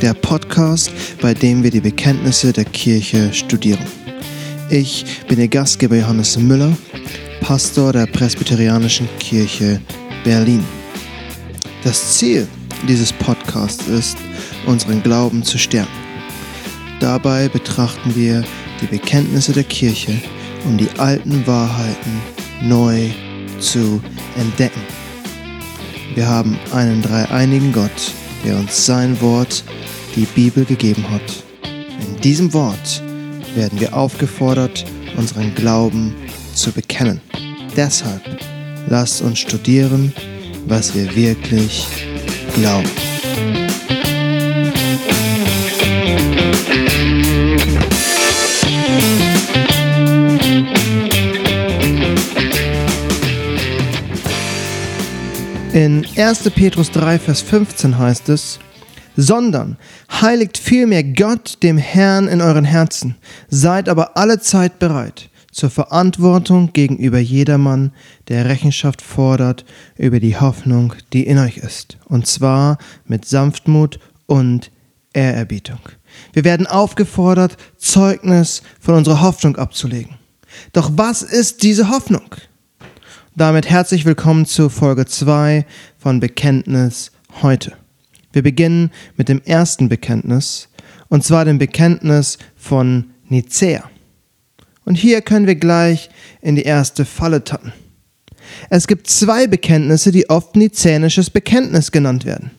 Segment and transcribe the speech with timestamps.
[0.00, 3.84] der Podcast, bei dem wir die Bekenntnisse der Kirche studieren.
[4.70, 6.76] Ich bin Ihr Gastgeber Johannes Müller,
[7.40, 9.80] Pastor der Presbyterianischen Kirche
[10.24, 10.64] Berlin.
[11.82, 12.46] Das Ziel
[12.86, 14.16] dieses Podcasts ist,
[14.66, 15.90] unseren Glauben zu stärken.
[17.00, 18.44] Dabei betrachten wir
[18.80, 20.12] die Bekenntnisse der Kirche,
[20.64, 22.20] um die alten Wahrheiten
[22.62, 23.08] neu
[23.58, 24.00] zu
[24.36, 24.82] entdecken.
[26.14, 28.12] Wir haben einen dreieinigen Gott,
[28.44, 29.64] der uns sein Wort,
[30.18, 31.44] die Bibel, gegeben hat.
[32.00, 33.02] In diesem Wort
[33.54, 34.84] werden wir aufgefordert,
[35.16, 36.12] unseren Glauben
[36.54, 37.20] zu bekennen.
[37.76, 38.22] Deshalb
[38.88, 40.12] lasst uns studieren,
[40.66, 41.86] was wir wirklich
[42.56, 42.90] glauben.
[55.72, 56.50] In 1.
[56.50, 58.58] Petrus 3, Vers 15 heißt es,
[59.18, 59.76] sondern
[60.22, 63.16] heiligt vielmehr Gott, dem Herrn, in euren Herzen,
[63.48, 67.92] seid aber alle Zeit bereit zur Verantwortung gegenüber jedermann,
[68.28, 69.64] der Rechenschaft fordert
[69.96, 74.70] über die Hoffnung, die in euch ist, und zwar mit Sanftmut und
[75.12, 75.80] Ehrerbietung.
[76.32, 80.14] Wir werden aufgefordert, Zeugnis von unserer Hoffnung abzulegen.
[80.72, 82.34] Doch was ist diese Hoffnung?
[83.34, 85.66] Damit herzlich willkommen zu Folge 2
[85.98, 87.10] von Bekenntnis
[87.42, 87.72] heute.
[88.32, 90.68] Wir beginnen mit dem ersten Bekenntnis,
[91.08, 93.90] und zwar dem Bekenntnis von Nicäa.
[94.84, 97.72] Und hier können wir gleich in die erste Falle tappen.
[98.70, 102.52] Es gibt zwei Bekenntnisse, die oft nizänisches Bekenntnis genannt werden.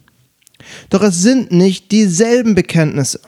[0.90, 3.20] Doch es sind nicht dieselben Bekenntnisse.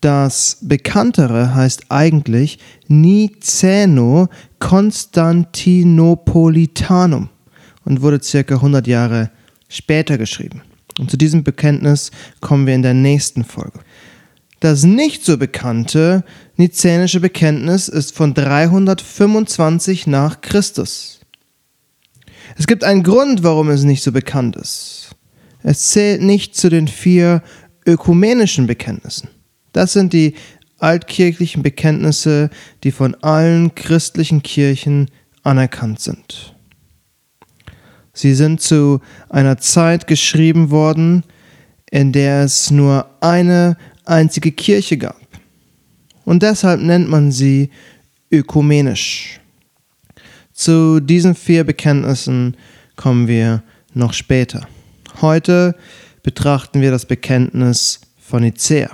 [0.00, 7.28] Das bekanntere heißt eigentlich Niceno Konstantinopolitanum
[7.84, 9.30] und wurde circa 100 Jahre
[9.72, 10.62] später geschrieben.
[10.98, 12.10] Und zu diesem Bekenntnis
[12.40, 13.80] kommen wir in der nächsten Folge.
[14.60, 16.24] Das nicht so bekannte
[16.56, 21.20] nizänische Bekenntnis ist von 325 nach Christus.
[22.56, 25.16] Es gibt einen Grund, warum es nicht so bekannt ist.
[25.62, 27.42] Es zählt nicht zu den vier
[27.86, 29.28] ökumenischen Bekenntnissen.
[29.72, 30.34] Das sind die
[30.78, 32.50] altkirchlichen Bekenntnisse,
[32.84, 35.10] die von allen christlichen Kirchen
[35.42, 36.54] anerkannt sind.
[38.12, 41.24] Sie sind zu einer Zeit geschrieben worden,
[41.90, 45.20] in der es nur eine einzige Kirche gab.
[46.24, 47.70] Und deshalb nennt man sie
[48.30, 49.40] ökumenisch.
[50.52, 52.56] Zu diesen vier Bekenntnissen
[52.96, 53.62] kommen wir
[53.94, 54.66] noch später.
[55.20, 55.74] Heute
[56.22, 58.90] betrachten wir das Bekenntnis von Nicäa.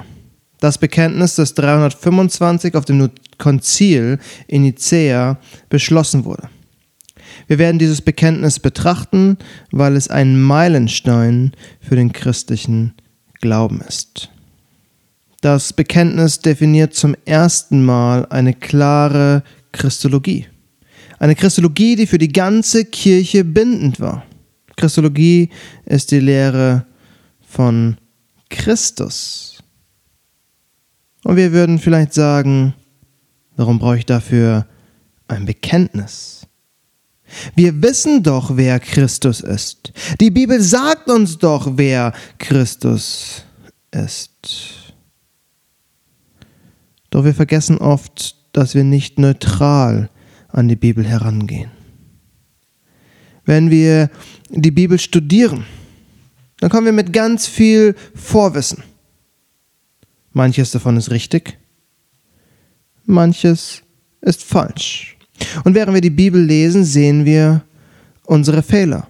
[0.60, 6.48] Das Bekenntnis, das 325 auf dem Konzil in Nicäa beschlossen wurde.
[7.48, 9.38] Wir werden dieses Bekenntnis betrachten,
[9.72, 12.92] weil es ein Meilenstein für den christlichen
[13.40, 14.30] Glauben ist.
[15.40, 19.42] Das Bekenntnis definiert zum ersten Mal eine klare
[19.72, 20.46] Christologie.
[21.18, 24.24] Eine Christologie, die für die ganze Kirche bindend war.
[24.76, 25.48] Christologie
[25.86, 26.86] ist die Lehre
[27.40, 27.96] von
[28.50, 29.58] Christus.
[31.24, 32.74] Und wir würden vielleicht sagen,
[33.56, 34.66] warum brauche ich dafür
[35.28, 36.47] ein Bekenntnis?
[37.54, 39.92] Wir wissen doch, wer Christus ist.
[40.20, 43.44] Die Bibel sagt uns doch, wer Christus
[43.90, 44.94] ist.
[47.10, 50.10] Doch wir vergessen oft, dass wir nicht neutral
[50.48, 51.70] an die Bibel herangehen.
[53.44, 54.10] Wenn wir
[54.50, 55.64] die Bibel studieren,
[56.60, 58.82] dann kommen wir mit ganz viel Vorwissen.
[60.32, 61.58] Manches davon ist richtig,
[63.04, 63.82] manches
[64.20, 65.17] ist falsch.
[65.64, 67.62] Und während wir die Bibel lesen, sehen wir
[68.24, 69.08] unsere Fehler.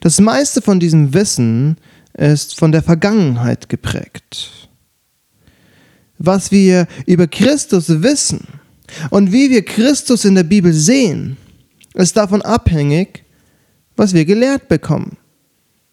[0.00, 1.76] Das meiste von diesem Wissen
[2.14, 4.68] ist von der Vergangenheit geprägt.
[6.18, 8.46] Was wir über Christus wissen
[9.10, 11.36] und wie wir Christus in der Bibel sehen,
[11.94, 13.24] ist davon abhängig,
[13.96, 15.16] was wir gelehrt bekommen.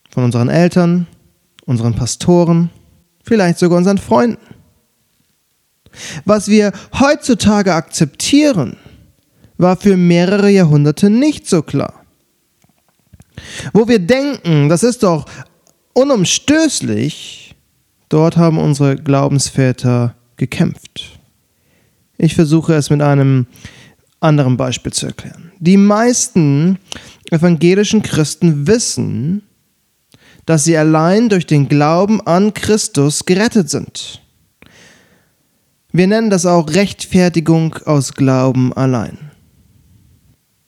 [0.10, 1.08] Von unseren Eltern,
[1.66, 2.70] unseren Pastoren,
[3.24, 4.55] vielleicht sogar unseren Freunden.
[6.26, 8.78] Was wir heutzutage akzeptieren,
[9.58, 12.06] war für mehrere Jahrhunderte nicht so klar.
[13.74, 15.26] Wo wir denken, das ist doch
[15.94, 17.56] unumstößlich,
[18.10, 21.20] dort haben unsere Glaubensväter gekämpft.
[22.18, 23.48] Ich versuche es mit einem
[24.20, 25.52] anderen Beispiel zu erklären.
[25.60, 26.80] Die meisten
[27.32, 29.44] evangelischen Christen wissen,
[30.46, 34.22] dass sie allein durch den Glauben an Christus gerettet sind.
[35.96, 39.18] Wir nennen das auch Rechtfertigung aus Glauben allein.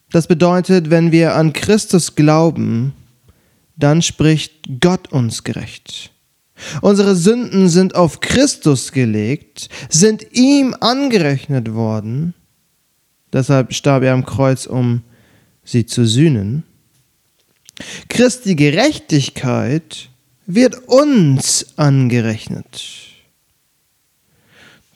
[0.09, 2.93] Das bedeutet, wenn wir an Christus glauben,
[3.75, 6.13] dann spricht Gott uns gerecht.
[6.79, 12.33] Unsere Sünden sind auf Christus gelegt, sind ihm angerechnet worden.
[13.33, 15.01] Deshalb starb er am Kreuz, um
[15.65, 16.63] sie zu sühnen.
[18.07, 20.07] Christi Gerechtigkeit
[20.45, 23.16] wird uns angerechnet.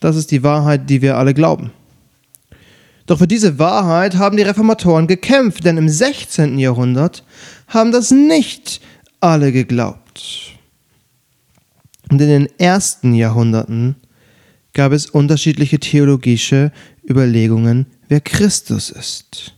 [0.02, 1.72] Das ist die Wahrheit, die wir alle glauben.
[3.06, 6.58] Doch für diese Wahrheit haben die Reformatoren gekämpft, denn im 16.
[6.60, 7.24] Jahrhundert
[7.68, 8.82] haben das nicht
[9.20, 10.54] alle geglaubt.
[12.10, 13.96] Und in den ersten Jahrhunderten
[14.74, 16.72] gab es unterschiedliche theologische
[17.08, 19.54] Überlegungen, wer Christus ist.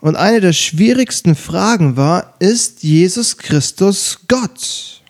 [0.00, 5.02] Und eine der schwierigsten Fragen war, ist Jesus Christus Gott?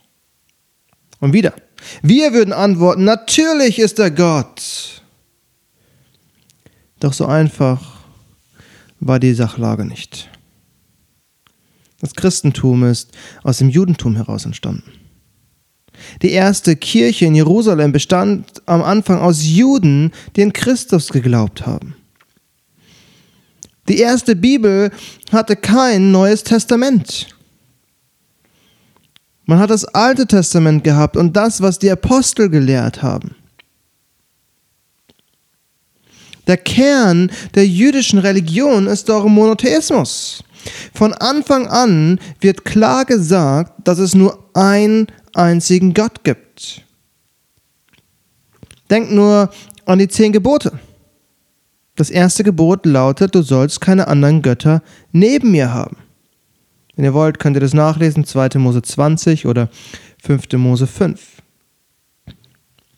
[1.21, 1.55] Und wieder,
[2.03, 5.03] wir würden antworten, natürlich ist er Gott.
[7.01, 7.99] Doch so einfach
[9.01, 10.29] war die Sachlage nicht.
[12.01, 13.11] Das Christentum ist
[13.43, 14.93] aus dem Judentum heraus entstanden.
[16.23, 21.97] Die erste Kirche in Jerusalem bestand am Anfang aus Juden, die in Christus geglaubt haben.
[23.89, 24.91] Die erste Bibel
[25.33, 27.38] hatte kein neues Testament.
[29.49, 33.35] Man hat das Alte Testament gehabt und das, was die Apostel gelehrt haben.
[36.47, 40.45] Der Kern der jüdischen Religion ist doch Monotheismus.
[40.93, 46.85] Von Anfang an wird klar gesagt, dass es nur einen einzigen Gott gibt.
[48.91, 49.49] Denkt nur
[49.87, 50.79] an die zehn Gebote.
[51.97, 55.97] Das erste Gebot lautet, du sollst keine anderen Götter neben mir haben.
[56.99, 58.59] Wenn ihr wollt, könnt ihr das nachlesen, 2.
[58.59, 59.69] Mose 20 oder
[60.21, 60.55] 5.
[60.55, 61.21] Mose 5.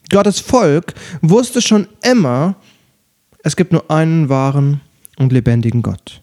[0.08, 2.56] Gottes Volk wusste schon immer,
[3.42, 4.80] es gibt nur einen wahren
[5.18, 6.22] und lebendigen Gott.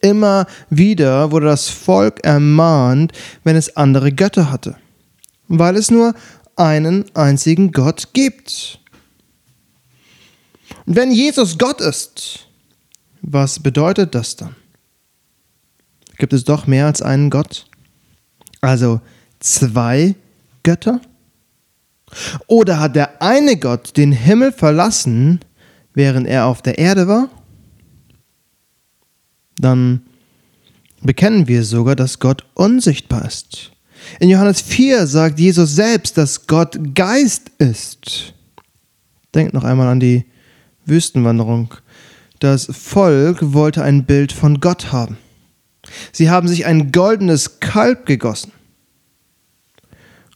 [0.00, 3.10] Immer wieder wurde das Volk ermahnt,
[3.42, 4.76] wenn es andere Götter hatte,
[5.48, 6.14] weil es nur
[6.54, 8.78] einen einzigen Gott gibt.
[10.86, 12.46] Und wenn Jesus Gott ist,
[13.22, 14.54] was bedeutet das dann?
[16.18, 17.66] Gibt es doch mehr als einen Gott?
[18.60, 19.00] Also
[19.40, 20.14] zwei
[20.62, 21.00] Götter?
[22.46, 25.40] Oder hat der eine Gott den Himmel verlassen,
[25.94, 27.28] während er auf der Erde war?
[29.58, 30.02] Dann
[31.02, 33.72] bekennen wir sogar, dass Gott unsichtbar ist.
[34.20, 38.34] In Johannes 4 sagt Jesus selbst, dass Gott Geist ist.
[39.34, 40.24] Denkt noch einmal an die
[40.84, 41.74] Wüstenwanderung.
[42.38, 45.18] Das Volk wollte ein Bild von Gott haben.
[46.12, 48.52] Sie haben sich ein goldenes Kalb gegossen.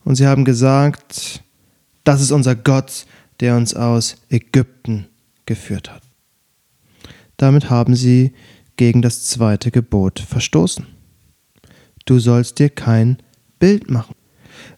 [0.04, 1.42] Und sie haben gesagt,
[2.04, 3.06] das ist unser Gott,
[3.40, 5.08] der uns aus Ägypten
[5.46, 6.02] geführt hat.
[7.36, 8.32] Damit haben sie
[8.76, 10.86] gegen das zweite Gebot verstoßen.
[12.06, 13.18] Du sollst dir kein
[13.58, 14.14] Bild machen.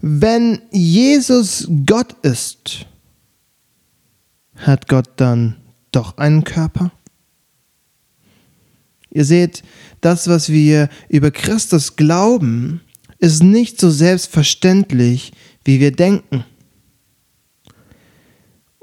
[0.01, 2.87] Wenn Jesus Gott ist,
[4.57, 5.57] hat Gott dann
[5.93, 6.93] doch einen Körper?
[9.13, 9.63] Ihr seht,
[10.01, 12.81] das, was wir über Christus glauben,
[13.19, 15.33] ist nicht so selbstverständlich,
[15.65, 16.45] wie wir denken.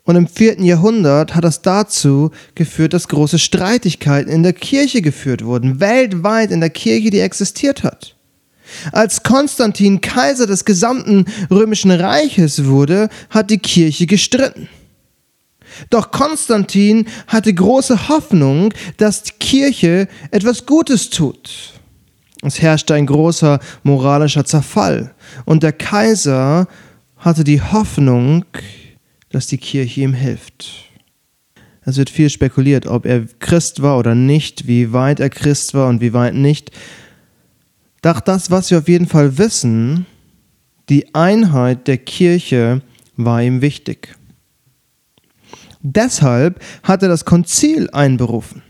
[0.03, 5.43] Und im vierten Jahrhundert hat das dazu geführt, dass große Streitigkeiten in der Kirche geführt
[5.43, 8.15] wurden, weltweit in der Kirche, die existiert hat.
[8.91, 14.69] Als Konstantin Kaiser des gesamten römischen Reiches wurde, hat die Kirche gestritten.
[15.89, 21.73] Doch Konstantin hatte große Hoffnung, dass die Kirche etwas Gutes tut.
[22.41, 25.13] Es herrschte ein großer moralischer Zerfall
[25.45, 26.67] und der Kaiser
[27.17, 28.45] hatte die Hoffnung,
[29.29, 30.89] dass die Kirche ihm hilft.
[31.81, 35.87] Es wird viel spekuliert, ob er Christ war oder nicht, wie weit er Christ war
[35.89, 36.71] und wie weit nicht.
[38.01, 40.05] Doch das, was wir auf jeden Fall wissen,
[40.87, 42.81] die Einheit der Kirche
[43.17, 44.15] war ihm wichtig.
[45.81, 48.63] Deshalb hat er das Konzil einberufen.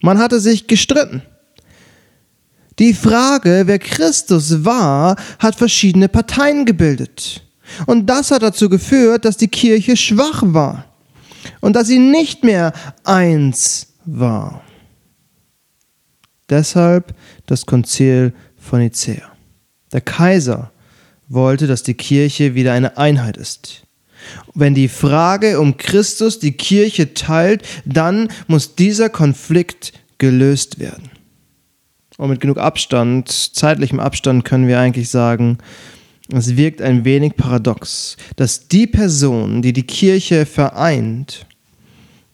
[0.00, 1.22] Man hatte sich gestritten.
[2.78, 7.42] Die Frage, wer Christus war, hat verschiedene Parteien gebildet.
[7.86, 10.84] Und das hat dazu geführt, dass die Kirche schwach war
[11.60, 12.72] und dass sie nicht mehr
[13.04, 14.62] eins war.
[16.48, 17.14] Deshalb
[17.46, 19.32] das Konzil von Nicea.
[19.92, 20.70] Der Kaiser
[21.28, 23.85] wollte, dass die Kirche wieder eine Einheit ist.
[24.54, 31.10] Wenn die Frage um Christus die Kirche teilt, dann muss dieser Konflikt gelöst werden.
[32.16, 35.58] Und mit genug Abstand, zeitlichem Abstand können wir eigentlich sagen,
[36.32, 41.46] es wirkt ein wenig paradox, dass die Person, die die Kirche vereint,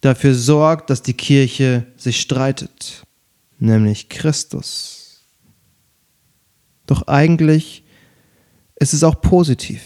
[0.00, 3.04] dafür sorgt, dass die Kirche sich streitet.
[3.58, 5.22] nämlich Christus.
[6.86, 7.84] Doch eigentlich
[8.74, 9.82] ist es auch positiv.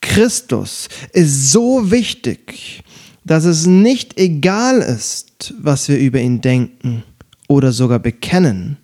[0.00, 2.82] Christus ist so wichtig,
[3.24, 7.02] dass es nicht egal ist, was wir über ihn denken
[7.48, 8.76] oder sogar bekennen.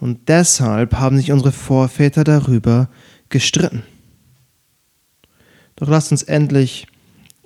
[0.00, 2.88] Und deshalb haben sich unsere Vorväter darüber
[3.28, 3.82] gestritten.
[5.76, 6.86] Doch lasst uns endlich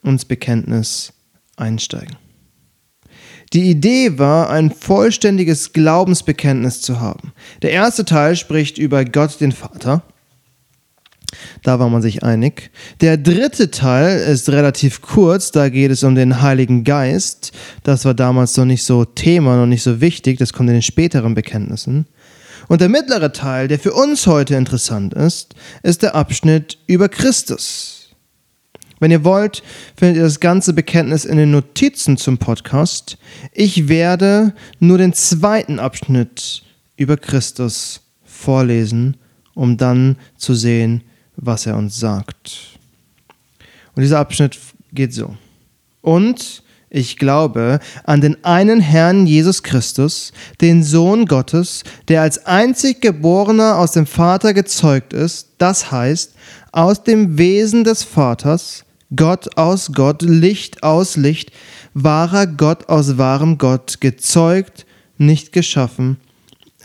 [0.03, 1.13] ins Bekenntnis
[1.57, 2.17] einsteigen.
[3.53, 7.33] Die Idee war, ein vollständiges Glaubensbekenntnis zu haben.
[7.63, 10.03] Der erste Teil spricht über Gott den Vater.
[11.63, 12.71] Da war man sich einig.
[13.01, 17.53] Der dritte Teil ist relativ kurz, da geht es um den Heiligen Geist.
[17.83, 20.83] Das war damals noch nicht so Thema, noch nicht so wichtig, das kommt in den
[20.83, 22.07] späteren Bekenntnissen.
[22.69, 28.11] Und der mittlere Teil, der für uns heute interessant ist, ist der Abschnitt über Christus.
[29.01, 29.63] Wenn ihr wollt,
[29.97, 33.17] findet ihr das ganze Bekenntnis in den Notizen zum Podcast.
[33.53, 36.63] Ich werde nur den zweiten Abschnitt
[36.97, 39.17] über Christus vorlesen,
[39.55, 41.05] um dann zu sehen,
[41.41, 42.79] was er uns sagt.
[43.95, 44.59] Und dieser Abschnitt
[44.93, 45.37] geht so.
[46.03, 53.01] Und ich glaube an den einen Herrn Jesus Christus, den Sohn Gottes, der als einzig
[53.01, 56.35] Geborener aus dem Vater gezeugt ist, das heißt,
[56.73, 61.53] aus dem Wesen des Vaters, Gott aus Gott, Licht aus Licht,
[61.95, 64.87] wahrer Gott aus wahrem Gott, gezeugt,
[65.19, 66.19] nicht geschaffen,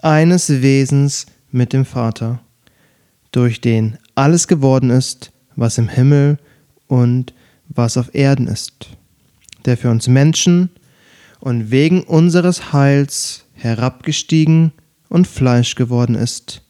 [0.02, 2.40] eines Wesens mit dem Vater,
[3.32, 6.38] durch den alles geworden ist, was im Himmel
[6.88, 7.34] und
[7.70, 8.90] was auf Erden ist,
[9.66, 10.70] der für uns Menschen
[11.40, 14.72] und wegen unseres Heils herabgestiegen
[15.10, 16.62] und Fleisch geworden ist,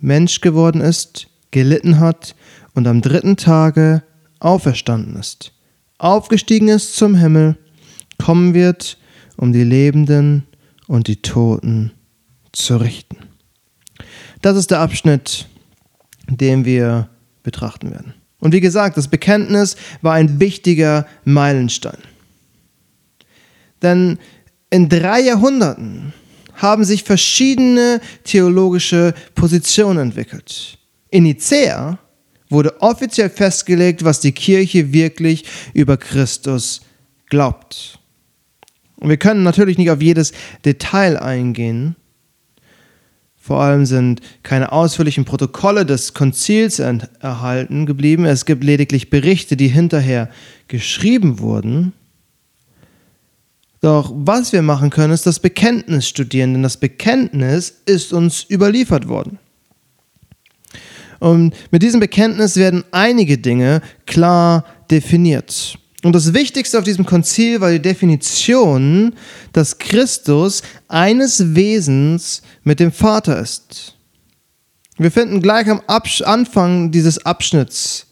[0.00, 2.34] Mensch geworden ist, gelitten hat
[2.74, 4.02] und am dritten Tage
[4.40, 5.52] auferstanden ist,
[5.98, 7.56] aufgestiegen ist zum Himmel,
[8.18, 8.98] kommen wird,
[9.36, 10.46] um die Lebenden
[10.86, 11.92] und die Toten
[12.52, 13.16] zu richten.
[14.42, 15.46] Das ist der Abschnitt
[16.28, 17.08] den wir
[17.42, 18.14] betrachten werden.
[18.40, 21.98] Und wie gesagt, das Bekenntnis war ein wichtiger Meilenstein.
[23.82, 24.18] Denn
[24.70, 26.12] in drei Jahrhunderten
[26.54, 30.78] haben sich verschiedene theologische Positionen entwickelt.
[31.10, 31.98] In Nicea
[32.50, 35.44] wurde offiziell festgelegt, was die Kirche wirklich
[35.74, 36.80] über Christus
[37.28, 37.98] glaubt.
[38.96, 40.32] Und wir können natürlich nicht auf jedes
[40.64, 41.96] Detail eingehen,
[43.48, 48.26] vor allem sind keine ausführlichen Protokolle des Konzils erhalten geblieben.
[48.26, 50.28] Es gibt lediglich Berichte, die hinterher
[50.68, 51.94] geschrieben wurden.
[53.80, 59.08] Doch was wir machen können, ist das Bekenntnis studieren, denn das Bekenntnis ist uns überliefert
[59.08, 59.38] worden.
[61.18, 65.78] Und mit diesem Bekenntnis werden einige Dinge klar definiert.
[66.04, 69.14] Und das Wichtigste auf diesem Konzil war die Definition,
[69.52, 73.96] dass Christus eines Wesens mit dem Vater ist.
[74.96, 78.06] Wir finden gleich am Abs Anfang dieses Abschnitts,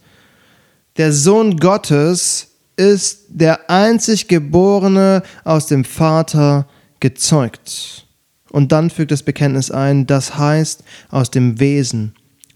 [0.97, 6.67] der Sohn Gottes ist der einzig Geborene aus dem Vater
[7.01, 8.07] gezeugt.
[8.51, 12.15] Und dann fügt das Bekenntnis ein, das heißt aus dem Wesen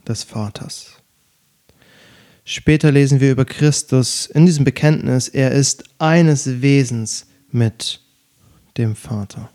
[0.09, 1.00] des Vaters.
[2.45, 8.01] Später lesen wir über Christus in diesem Bekenntnis, er ist eines Wesens mit
[8.77, 9.51] dem Vater.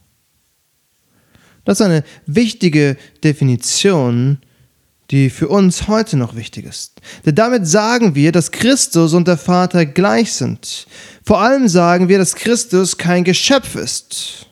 [1.65, 4.37] Das ist eine wichtige Definition,
[5.11, 7.01] die für uns heute noch wichtig ist.
[7.25, 10.87] Denn damit sagen wir, dass Christus und der Vater gleich sind.
[11.23, 14.47] Vor allem sagen wir, dass Christus kein Geschöpf ist.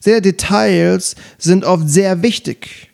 [0.00, 2.91] Sehr Details sind oft sehr wichtig.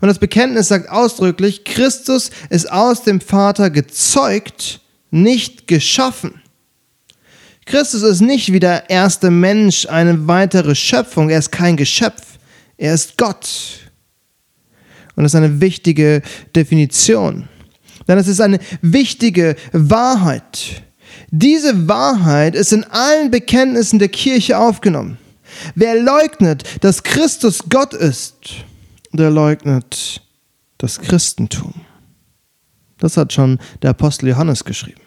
[0.00, 4.80] Und das Bekenntnis sagt ausdrücklich, Christus ist aus dem Vater gezeugt,
[5.10, 6.40] nicht geschaffen.
[7.66, 12.38] Christus ist nicht wie der erste Mensch eine weitere Schöpfung, er ist kein Geschöpf,
[12.76, 13.46] er ist Gott.
[15.14, 16.22] Und das ist eine wichtige
[16.56, 17.48] Definition.
[18.08, 20.82] Denn es ist eine wichtige Wahrheit.
[21.30, 25.18] Diese Wahrheit ist in allen Bekenntnissen der Kirche aufgenommen.
[25.74, 28.36] Wer leugnet, dass Christus Gott ist,
[29.12, 30.22] der leugnet
[30.78, 31.74] das Christentum.
[32.98, 35.00] Das hat schon der Apostel Johannes geschrieben.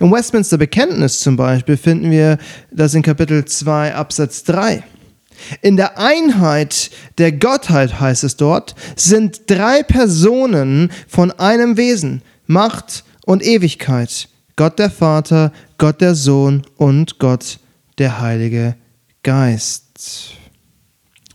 [0.00, 2.38] Im Westminster Bekenntnis zum Beispiel finden wir
[2.70, 4.82] das in Kapitel 2 Absatz 3.
[5.60, 13.04] In der Einheit der Gottheit heißt es dort, sind drei Personen von einem Wesen, Macht
[13.26, 14.28] und Ewigkeit.
[14.56, 17.58] Gott der Vater, Gott der Sohn und Gott
[17.98, 18.76] der Heilige
[19.22, 20.35] Geist.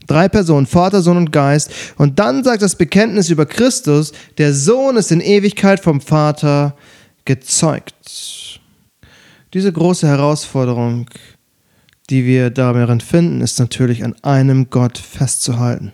[0.06, 1.70] Drei Personen, Vater, Sohn und Geist.
[1.96, 6.76] Und dann sagt das Bekenntnis über Christus, der Sohn ist in Ewigkeit vom Vater
[7.24, 8.60] gezeugt.
[9.52, 11.06] Diese große Herausforderung
[12.10, 15.92] die wir darin finden, ist natürlich an einem Gott festzuhalten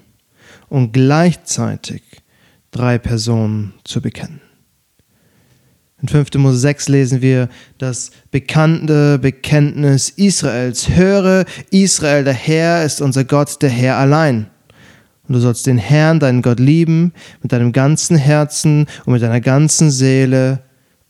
[0.69, 2.03] und gleichzeitig
[2.73, 4.41] drei Personen zu bekennen.
[6.00, 6.35] In 5.
[6.35, 10.88] Mose 6 lesen wir das bekannte Bekenntnis Israels.
[10.90, 14.49] Höre, Israel, der Herr ist unser Gott, der Herr allein.
[15.26, 17.12] Und du sollst den Herrn, deinen Gott, lieben
[17.43, 20.62] mit deinem ganzen Herzen und mit deiner ganzen Seele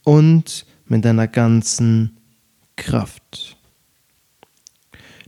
[0.03, 2.17] und mit deiner ganzen
[2.75, 3.57] Kraft.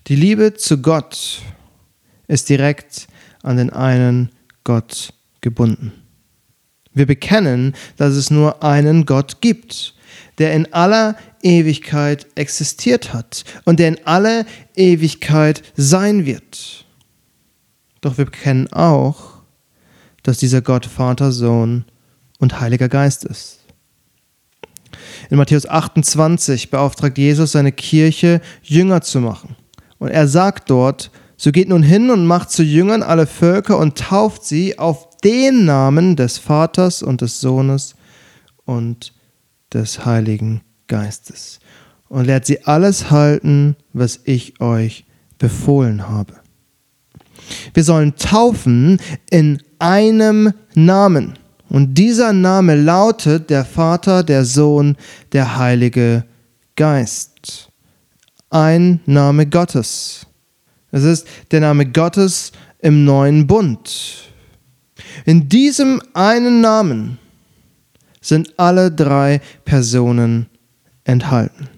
[0.08, 1.42] Die Liebe zu Gott
[2.28, 3.08] ist direkt
[3.44, 4.32] an den einen
[4.64, 6.01] Gott gebunden.
[6.94, 9.96] Wir bekennen, dass es nur einen Gott gibt,
[10.38, 14.46] der in aller Ewigkeit existiert hat und der in aller
[14.76, 16.86] Ewigkeit sein wird.
[18.02, 19.42] Doch wir bekennen auch,
[20.24, 21.86] dass dieser Gott Vater, Sohn
[22.40, 23.60] und Heiliger Geist ist.
[25.30, 29.56] In Matthäus 28 beauftragt Jesus seine Kirche, Jünger zu machen.
[29.98, 33.98] Und er sagt dort, so geht nun hin und macht zu Jüngern alle Völker und
[33.98, 37.96] tauft sie auf den Namen des Vaters und des Sohnes
[38.66, 39.12] und
[39.74, 41.60] des Heiligen Geistes.
[42.10, 45.04] Und lehrt sie alles halten, was ich euch
[45.40, 46.34] befohlen habe.
[47.74, 51.40] Wir sollen taufen in einem Namen.
[51.70, 54.96] Und dieser Name lautet der Vater, der Sohn,
[55.32, 56.24] der Heilige
[56.76, 57.72] Geist.
[58.52, 60.28] Ein Name Gottes.
[60.92, 64.32] Es ist der Name Gottes im neuen Bund.
[65.26, 67.18] In diesem einen Namen
[68.20, 70.48] sind alle drei Personen
[71.04, 71.70] enthalten.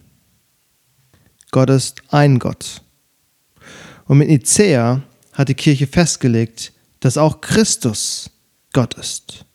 [1.51, 2.81] Gott ist ein Gott.
[4.05, 5.01] Und mit Nicea
[5.33, 8.29] hat die Kirche festgelegt, dass auch Christus
[8.73, 9.45] Gott ist.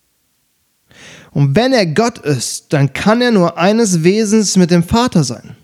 [1.32, 5.56] Und wenn er Gott ist, dann kann er nur eines Wesens mit dem Vater sein.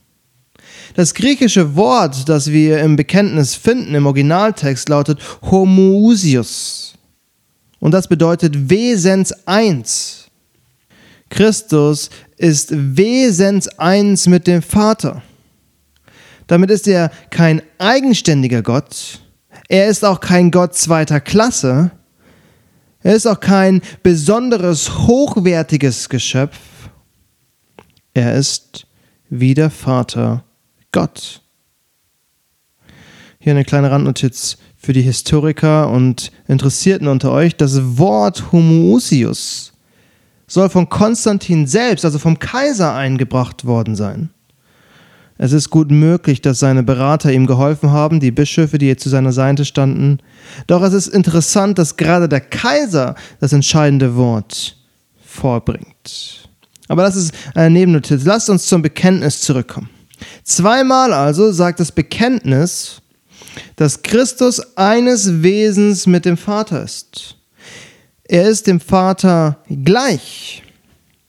[0.94, 6.94] Das griechische Wort, das wir im Bekenntnis finden, im Originaltext, lautet homoousios.
[7.80, 10.30] Und das bedeutet Wesens eins.
[11.30, 15.22] Christus ist Wesens eins mit dem Vater.
[16.46, 19.20] Damit ist er kein eigenständiger Gott.
[19.68, 21.90] Er ist auch kein Gott zweiter Klasse.
[23.02, 26.57] Er ist auch kein besonderes, hochwertiges Geschöpf.
[28.12, 28.87] Er ist
[29.28, 30.44] wie der Vater
[30.94, 31.40] Gott.
[33.40, 37.57] Hier eine kleine Randnotiz für die Historiker und Interessierten unter euch.
[37.57, 39.72] Das Wort Homoousius
[40.46, 44.30] soll von Konstantin selbst, also vom Kaiser, eingebracht worden sein.
[45.37, 49.33] Es ist gut möglich, dass seine Berater ihm geholfen haben, die Bischöfe, die zu seiner
[49.33, 50.20] Seite standen.
[50.68, 54.76] Doch es ist interessant, dass gerade der Kaiser das entscheidende Wort
[55.20, 56.48] vorbringt.
[56.87, 58.24] Aber das ist eine Nebennotiz.
[58.24, 59.90] Lasst uns zum Bekenntnis zurückkommen.
[60.42, 63.00] Zweimal also sagt das Bekenntnis,
[63.76, 67.37] dass Christus eines Wesens mit dem Vater ist.
[68.24, 70.62] Er ist dem Vater gleich.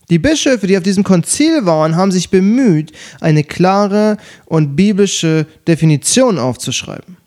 [0.09, 6.37] Die Bischöfe, die auf diesem Konzil waren, haben sich bemüht, eine klare und biblische Definition
[6.37, 7.17] aufzuschreiben.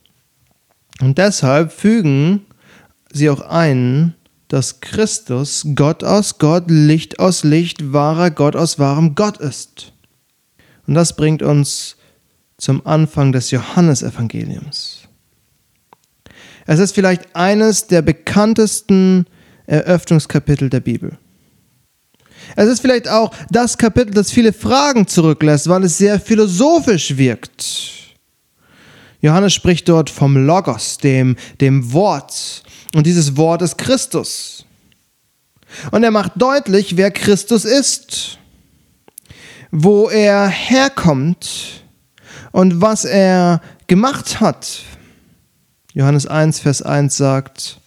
[1.01, 2.47] Und deshalb fügen
[3.13, 4.15] sie auch ein,
[4.49, 9.93] dass Christus Gott aus Gott, Licht aus Licht, wahrer Gott aus wahrem Gott ist.
[10.89, 11.97] Und das bringt uns
[12.57, 15.03] zum Anfang des Johannesevangeliums.
[16.67, 19.27] Es ist vielleicht eines der bekanntesten
[19.67, 21.19] Eröffnungskapitel der Bibel.
[22.57, 28.17] Es ist vielleicht auch das Kapitel, das viele Fragen zurücklässt, weil es sehr philosophisch wirkt.
[29.21, 32.63] Johannes spricht dort vom Logos, dem, dem Wort.
[32.95, 34.65] Und dieses Wort ist Christus.
[35.91, 38.38] Und er macht deutlich, wer Christus ist
[39.71, 41.85] wo er herkommt
[42.53, 44.83] und was er gemacht hat.
[45.93, 47.81] Johannes 1, Vers 1 sagt,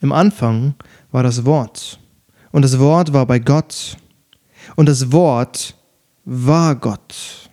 [0.00, 0.74] im Anfang
[1.10, 1.98] war das Wort
[2.52, 3.96] und das Wort war bei Gott
[4.76, 5.74] und das Wort
[6.24, 7.50] war Gott.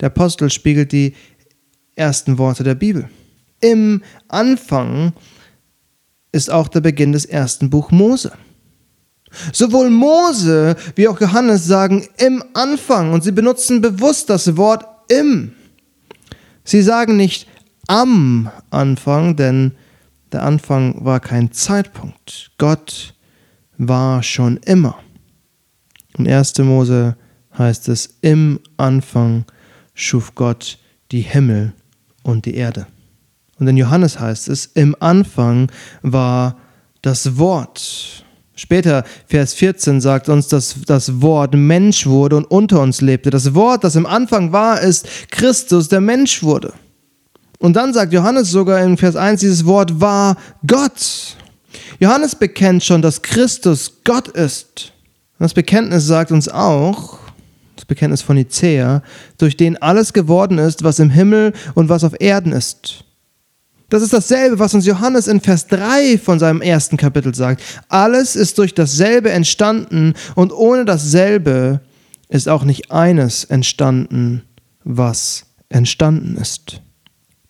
[0.00, 1.14] Der Apostel spiegelt die
[1.96, 3.08] ersten Worte der Bibel.
[3.60, 5.12] Im Anfang
[6.32, 8.32] ist auch der Beginn des ersten Buch Mose.
[9.52, 15.52] Sowohl Mose wie auch Johannes sagen im Anfang und sie benutzen bewusst das Wort im.
[16.64, 17.48] Sie sagen nicht
[17.86, 19.72] am Anfang, denn
[20.32, 22.50] der Anfang war kein Zeitpunkt.
[22.58, 23.14] Gott
[23.78, 24.98] war schon immer.
[26.16, 26.58] In 1.
[26.58, 27.16] Mose
[27.56, 29.44] heißt es, im Anfang
[29.94, 30.78] schuf Gott
[31.12, 31.72] die Himmel
[32.22, 32.86] und die Erde.
[33.58, 35.70] Und in Johannes heißt es, im Anfang
[36.02, 36.56] war
[37.02, 38.23] das Wort.
[38.56, 43.30] Später, Vers 14, sagt uns, dass das Wort Mensch wurde und unter uns lebte.
[43.30, 46.72] Das Wort, das im Anfang war, ist Christus, der Mensch wurde.
[47.58, 50.36] Und dann sagt Johannes sogar in Vers 1 dieses Wort war
[50.66, 51.36] Gott.
[51.98, 54.92] Johannes bekennt schon, dass Christus Gott ist.
[55.38, 57.18] Das Bekenntnis sagt uns auch,
[57.74, 59.02] das Bekenntnis von Nicea,
[59.38, 63.04] durch den alles geworden ist, was im Himmel und was auf Erden ist.
[63.90, 67.62] Das ist dasselbe, was uns Johannes in Vers 3 von seinem ersten Kapitel sagt.
[67.88, 71.80] Alles ist durch dasselbe entstanden und ohne dasselbe
[72.28, 74.42] ist auch nicht eines entstanden,
[74.84, 76.80] was entstanden ist.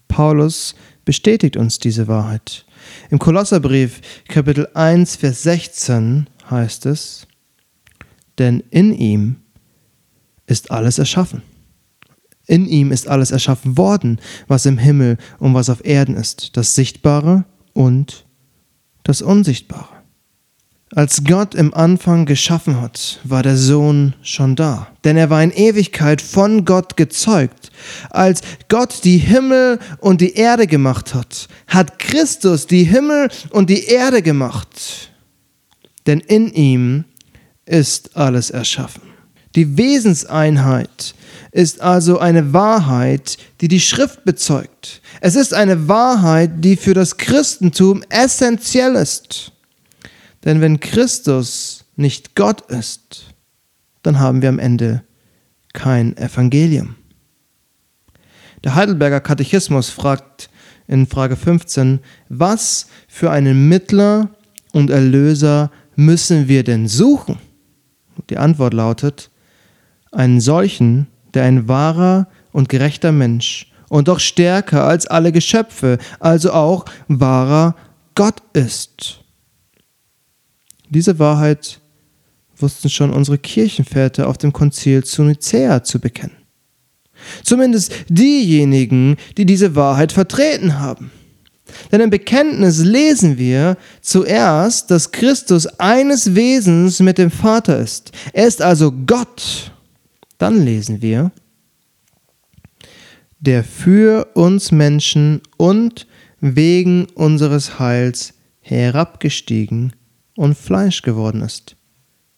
[0.08, 2.66] Paulus bestätigt uns diese Wahrheit.
[3.10, 7.26] Im Kolosserbrief Kapitel 1, Vers 16 heißt es,
[8.38, 9.36] denn in ihm
[10.46, 11.42] ist alles erschaffen.
[12.46, 16.74] In ihm ist alles erschaffen worden, was im Himmel und was auf Erden ist, das
[16.74, 18.26] Sichtbare und
[19.02, 19.94] das Unsichtbare.
[20.94, 25.50] Als Gott im Anfang geschaffen hat, war der Sohn schon da, denn er war in
[25.50, 27.72] Ewigkeit von Gott gezeugt.
[28.10, 33.86] Als Gott die Himmel und die Erde gemacht hat, hat Christus die Himmel und die
[33.86, 35.10] Erde gemacht,
[36.06, 37.04] denn in ihm
[37.66, 39.02] ist alles erschaffen.
[39.54, 41.14] Die Wesenseinheit
[41.52, 45.00] ist also eine Wahrheit, die die Schrift bezeugt.
[45.20, 49.52] Es ist eine Wahrheit, die für das Christentum essentiell ist.
[50.44, 53.26] Denn wenn Christus nicht Gott ist,
[54.02, 55.04] dann haben wir am Ende
[55.72, 56.96] kein Evangelium.
[58.64, 60.50] Der Heidelberger Katechismus fragt
[60.88, 64.30] in Frage 15, was für einen Mittler
[64.72, 67.38] und Erlöser müssen wir denn suchen?
[68.30, 69.30] Die Antwort lautet,
[70.14, 76.52] einen solchen, der ein wahrer und gerechter Mensch und doch stärker als alle Geschöpfe, also
[76.52, 77.74] auch wahrer
[78.14, 79.20] Gott ist.
[80.88, 81.80] Diese Wahrheit
[82.56, 86.36] wussten schon unsere Kirchenväter auf dem Konzil zu Nicäa zu bekennen.
[87.42, 91.10] Zumindest diejenigen, die diese Wahrheit vertreten haben.
[91.90, 98.12] Denn im Bekenntnis lesen wir zuerst, dass Christus eines Wesens mit dem Vater ist.
[98.32, 99.72] Er ist also Gott.
[100.44, 101.32] Dann lesen wir,
[103.40, 106.06] der für uns Menschen und
[106.38, 109.94] wegen unseres Heils herabgestiegen
[110.36, 111.76] und Fleisch geworden ist,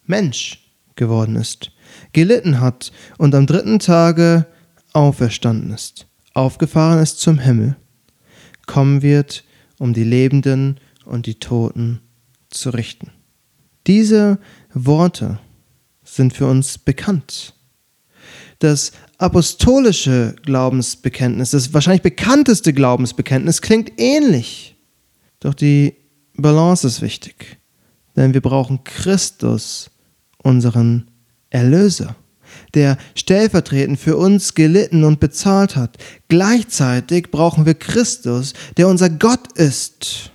[0.05, 1.73] Mensch geworden ist,
[2.13, 4.47] gelitten hat und am dritten Tage
[4.93, 7.75] auferstanden ist, aufgefahren ist zum Himmel
[8.67, 9.43] kommen wird,
[9.79, 11.99] um die Lebenden und die Toten
[12.49, 13.11] zu richten.
[13.85, 14.39] Diese
[14.73, 15.41] Worte
[16.05, 17.53] sind für uns bekannt.
[18.59, 24.75] Das apostolische Glaubensbekenntnis, das wahrscheinlich bekannteste Glaubensbekenntnis, klingt ähnlich.
[25.39, 25.95] Doch die
[26.35, 27.57] Balance ist wichtig,
[28.15, 29.91] denn wir brauchen Christus,
[30.41, 31.11] unseren
[31.49, 32.15] Erlöser
[32.73, 35.97] der stellvertretend für uns gelitten und bezahlt hat.
[36.27, 40.31] Gleichzeitig brauchen wir Christus, der unser Gott ist.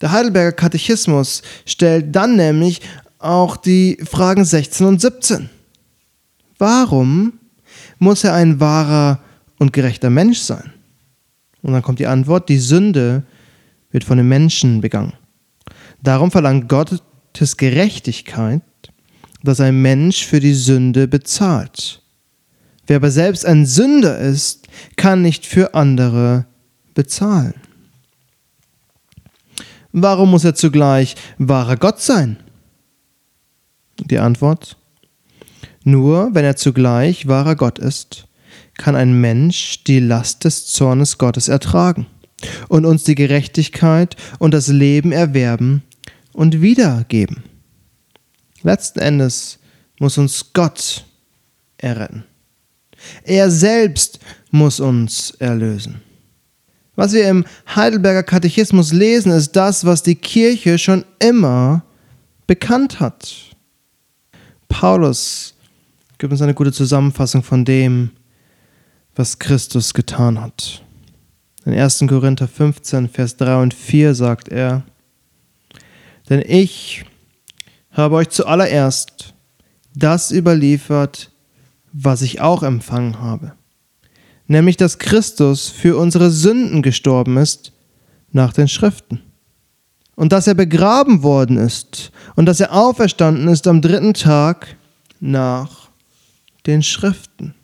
[0.00, 2.80] Der Heidelberger Katechismus stellt dann nämlich
[3.18, 5.48] auch die Fragen 16 und 17.
[6.62, 7.40] Warum
[7.98, 9.18] muss er ein wahrer
[9.58, 10.72] und gerechter Mensch sein?
[11.60, 13.24] Und dann kommt die Antwort, die Sünde
[13.90, 15.14] wird von den Menschen begangen.
[16.02, 18.62] Darum verlangt Gottes Gerechtigkeit
[19.42, 22.00] dass ein Mensch für die Sünde bezahlt.
[22.86, 26.46] Wer aber selbst ein Sünder ist, kann nicht für andere
[26.94, 27.54] bezahlen.
[29.92, 32.38] Warum muss er zugleich wahrer Gott sein?
[33.98, 34.76] Die Antwort,
[35.84, 38.26] nur wenn er zugleich wahrer Gott ist,
[38.78, 42.06] kann ein Mensch die Last des Zornes Gottes ertragen
[42.68, 45.82] und uns die Gerechtigkeit und das Leben erwerben
[46.32, 47.44] und wiedergeben.
[48.62, 49.58] Letzten Endes
[49.98, 51.04] muss uns Gott
[51.78, 52.24] erretten.
[53.24, 56.00] Er selbst muss uns erlösen.
[56.94, 61.84] Was wir im Heidelberger Katechismus lesen, ist das, was die Kirche schon immer
[62.46, 63.34] bekannt hat.
[64.68, 65.51] Paulus
[66.22, 68.10] gibt uns eine gute Zusammenfassung von dem,
[69.16, 70.84] was Christus getan hat.
[71.64, 72.04] In 1.
[72.06, 74.84] Korinther 15, Vers 3 und 4 sagt er,
[76.30, 77.04] denn ich,
[77.90, 79.34] habe euch zuallererst
[79.96, 81.32] das überliefert,
[81.92, 83.54] was ich auch empfangen habe,
[84.46, 87.72] nämlich dass Christus für unsere Sünden gestorben ist
[88.30, 89.22] nach den Schriften
[90.14, 94.76] und dass er begraben worden ist und dass er auferstanden ist am dritten Tag
[95.18, 95.81] nach
[96.66, 97.54] den Schriften.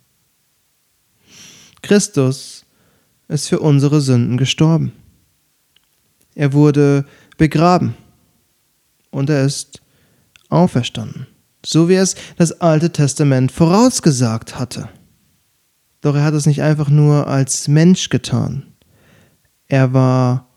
[1.83, 2.65] Christus
[3.29, 4.93] ist für unsere Sünden gestorben.
[6.35, 7.05] Er wurde
[7.37, 7.95] begraben
[9.11, 9.83] und er ist
[10.49, 11.27] auferstanden,
[11.65, 14.89] so wie es das Alte Testament vorausgesagt hatte.
[16.01, 18.65] Doch er hat es nicht einfach nur als Mensch getan,
[19.67, 20.49] Er war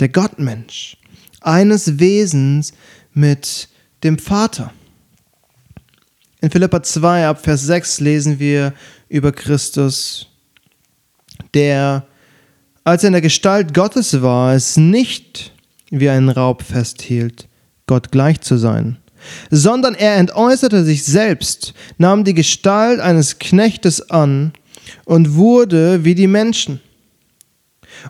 [0.00, 0.96] der Gottmensch,
[1.40, 2.72] eines Wesens
[3.12, 3.68] mit
[4.02, 4.72] dem Vater.
[6.42, 8.72] In Philippa 2 ab Vers 6 lesen wir
[9.10, 10.26] über Christus,
[11.52, 12.06] der,
[12.82, 15.52] als er in der Gestalt Gottes war, es nicht
[15.90, 17.46] wie einen Raub festhielt,
[17.86, 18.96] Gott gleich zu sein,
[19.50, 24.52] sondern er entäußerte sich selbst, nahm die Gestalt eines Knechtes an
[25.04, 26.80] und wurde wie die Menschen.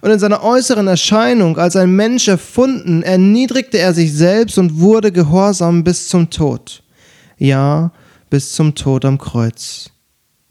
[0.02, 5.10] Und in seiner äußeren Erscheinung als ein Mensch erfunden, erniedrigte er sich selbst und wurde
[5.10, 6.84] gehorsam bis zum Tod.
[7.38, 7.90] Ja,
[8.30, 9.90] bis zum Tod am Kreuz.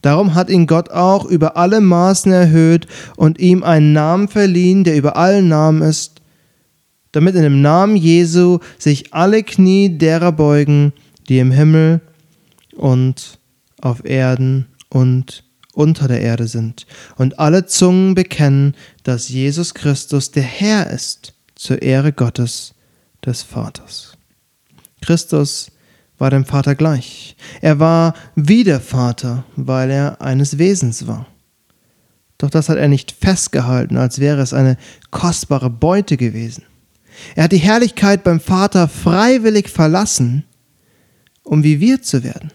[0.01, 2.87] Darum hat ihn Gott auch über alle Maßen erhöht
[3.17, 6.21] und ihm einen Namen verliehen, der über allen Namen ist,
[7.11, 10.93] damit in dem Namen Jesu sich alle Knie derer beugen,
[11.27, 12.01] die im Himmel
[12.75, 13.39] und
[13.81, 20.43] auf Erden und unter der Erde sind, und alle Zungen bekennen, dass Jesus Christus der
[20.43, 22.73] Herr ist, zur Ehre Gottes
[23.25, 24.13] des Vaters.
[25.01, 25.71] Christus
[26.19, 27.35] war dem Vater gleich.
[27.61, 31.25] Er war wie der Vater, weil er eines Wesens war.
[32.37, 34.77] Doch das hat er nicht festgehalten, als wäre es eine
[35.11, 36.63] kostbare Beute gewesen.
[37.35, 40.45] Er hat die Herrlichkeit beim Vater freiwillig verlassen,
[41.43, 42.51] um wie wir zu werden.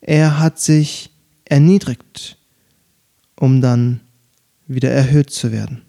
[0.00, 1.10] Er hat sich
[1.44, 2.36] erniedrigt,
[3.36, 4.00] um dann
[4.66, 5.82] wieder erhöht zu werden.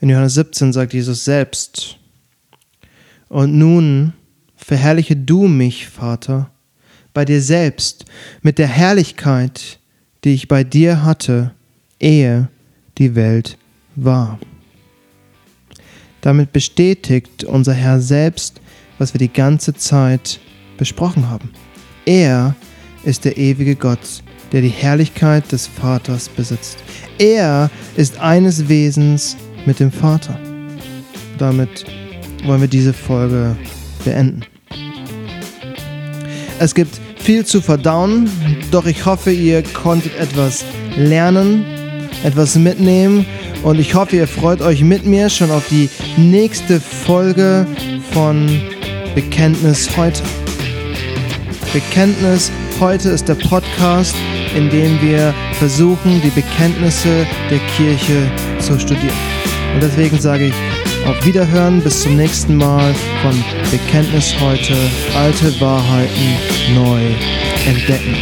[0.00, 1.98] In Johannes 17 sagt Jesus selbst,
[3.28, 4.12] und nun
[4.64, 6.50] verherrliche du mich, Vater,
[7.12, 8.06] bei dir selbst
[8.40, 9.78] mit der Herrlichkeit,
[10.24, 11.52] die ich bei dir hatte,
[12.00, 12.48] ehe
[12.96, 13.58] die Welt
[13.94, 14.38] war.
[16.22, 18.62] Damit bestätigt unser Herr selbst,
[18.96, 20.40] was wir die ganze Zeit
[20.78, 21.50] besprochen haben.
[22.06, 22.56] Er
[23.04, 24.22] ist der ewige Gott,
[24.52, 26.78] der die Herrlichkeit des Vaters besitzt.
[27.18, 30.38] Er ist eines Wesens mit dem Vater.
[31.36, 31.84] Damit
[32.44, 33.54] wollen wir diese Folge
[34.04, 34.42] beenden.
[36.64, 38.26] Es gibt viel zu verdauen,
[38.70, 40.64] doch ich hoffe, ihr konntet etwas
[40.96, 41.62] lernen,
[42.22, 43.26] etwas mitnehmen
[43.64, 47.66] und ich hoffe, ihr freut euch mit mir schon auf die nächste Folge
[48.12, 48.48] von
[49.14, 50.22] Bekenntnis heute.
[51.74, 52.50] Bekenntnis
[52.80, 54.16] heute ist der Podcast,
[54.56, 59.18] in dem wir versuchen, die Bekenntnisse der Kirche zu studieren.
[59.74, 60.73] Und deswegen sage ich
[61.06, 64.74] auf Wiederhören, bis zum nächsten Mal von Bekenntnis heute,
[65.16, 67.00] alte Wahrheiten neu
[67.66, 68.16] entdecken.